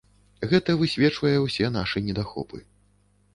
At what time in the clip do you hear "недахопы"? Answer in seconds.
2.09-2.63